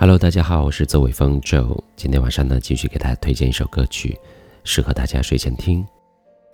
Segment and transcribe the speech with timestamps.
[0.00, 1.78] Hello，大家好，我是周伟峰 Joe。
[1.94, 4.18] 今天晚上呢，继续给大家推荐一首歌曲，
[4.64, 5.86] 适合大家睡前听。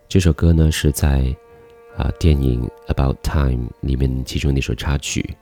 [0.08, 1.32] 这首歌呢是在
[1.96, 5.36] 啊电影《About Time》里面其中的一首插曲。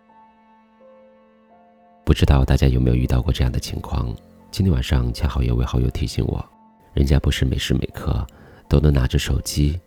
[2.05, 4.15] 不知道大家有没有遇到过这样的情况？
[4.51, 6.45] 今天晚上恰好有位好友提醒我，
[6.93, 8.23] 人家不是每时每刻
[8.69, 9.81] 都能拿着手机，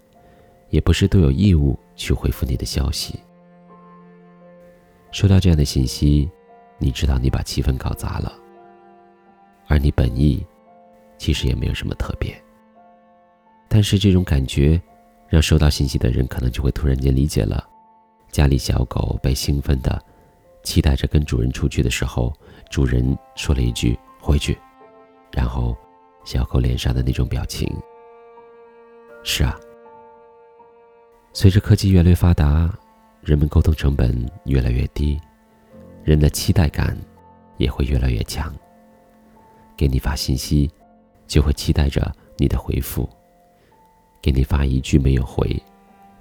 [0.72, 3.20] 也不是都有义务去回复你的消息。
[5.12, 6.28] 收到这样的信息。
[6.78, 8.32] 你知道你把气氛搞砸了，
[9.68, 10.46] 而你本意
[11.18, 12.40] 其实也没有什么特别。
[13.68, 14.82] 但是这种感觉，
[15.28, 17.68] 让收到信息的人可能就会突然间理解了：
[18.32, 20.02] 家里小狗被兴奋的
[20.64, 22.34] 期待着跟主人出去的时候，
[22.70, 24.58] 主人说了一句“回去”，
[25.34, 25.76] 然后
[26.24, 27.68] 小狗脸上的那种表情。
[29.24, 29.60] 是啊，
[31.34, 32.72] 随着科技越来越发达，
[33.22, 35.20] 人们沟通成本越来越低。
[36.08, 36.98] 人的期待感
[37.58, 38.56] 也会越来越强。
[39.76, 40.72] 给你发信息，
[41.28, 43.06] 就会期待着你的回复；
[44.22, 45.62] 给你发一句没有回，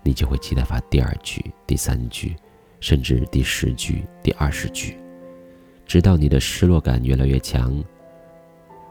[0.03, 2.35] 你就会期待发第二句、第三句，
[2.81, 4.99] 甚至第十句、第二十句，
[5.87, 7.81] 直到你的失落感越来越强。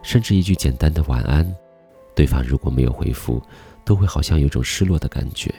[0.02, 1.46] 甚至一句简单的晚安，
[2.16, 3.42] 对方如果没有回复，
[3.84, 5.54] 都会好像有种失落的感觉。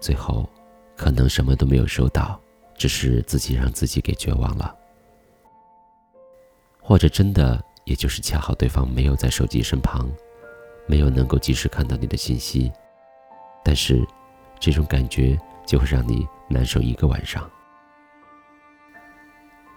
[0.00, 0.50] 最后，
[0.96, 2.40] 可能什么都没有收到。
[2.76, 4.76] 只是自己让自己给绝望了，
[6.80, 10.10] 或者真的，也就是恰好对方没有在手机身旁，
[10.86, 12.70] 没有能够及时看到你的信息，
[13.64, 14.06] 但是，
[14.58, 17.48] 这种感觉就会让你难受一个晚上。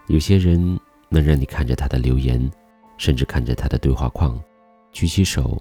[0.08, 2.50] 有些人能让你看着他的留言，
[2.96, 4.42] 甚至看着他的对话框，
[4.90, 5.56] 举起手，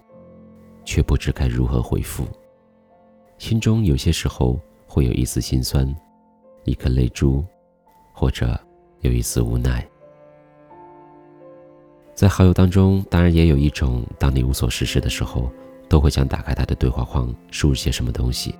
[0.83, 2.25] 却不知该如何回复，
[3.37, 5.95] 心中有些时候会有一丝心酸。
[6.67, 7.43] 一颗泪珠，
[8.11, 8.59] 或者
[8.99, 9.87] 有一丝无奈。
[12.13, 15.49] 在好友当中，当然也有一种，当你无所事事的时候，
[15.87, 18.53] 都会想打开他的对话框，输入些什么东西，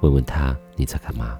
[0.00, 1.38] 问问他你在干嘛。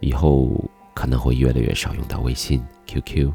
[0.00, 0.48] 以后
[0.94, 3.30] 可能会越来越少用到微信、QQ，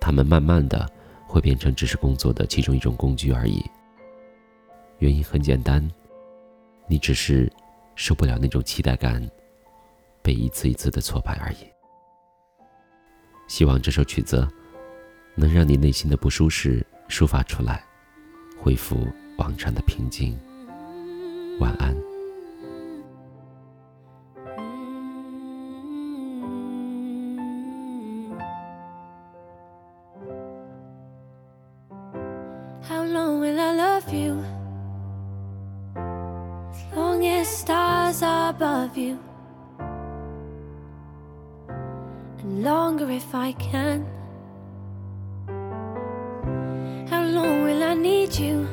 [0.00, 0.84] 他们慢慢的
[1.28, 3.64] 会变成只是工作的其中一种工具而已。
[4.98, 5.88] 原因很简单，
[6.88, 7.48] 你只是
[7.94, 9.22] 受不了那种期待感。
[10.28, 11.56] 被一次一次的挫败而已。
[13.46, 14.46] 希望这首曲子
[15.34, 17.82] 能让你内心的不舒适抒发出来，
[18.60, 20.38] 恢复往常的平静。
[21.60, 21.96] 晚安。
[39.00, 39.37] and
[42.62, 44.04] longer if I can.
[47.08, 48.66] How long will I need you?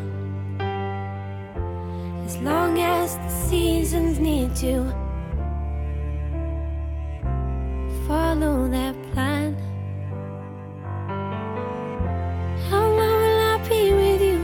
[2.25, 4.91] As long as the seasons need to
[8.07, 9.55] follow their plan.
[12.69, 14.39] How long will I be with you?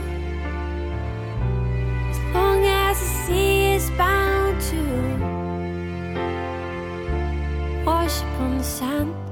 [2.10, 4.82] As long as the sea is bound to
[7.84, 9.31] wash upon the sand.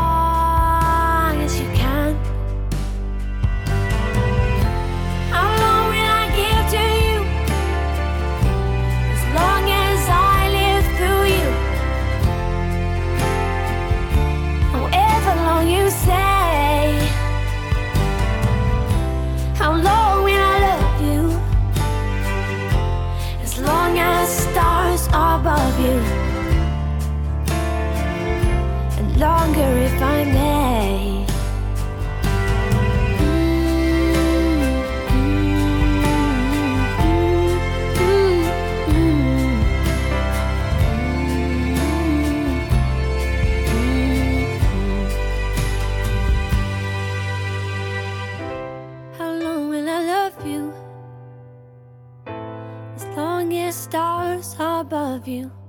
[53.91, 55.60] stars above you.